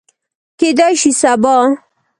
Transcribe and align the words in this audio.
کیدای 0.59 0.93
شي 1.01 1.11
سبا 1.21 1.55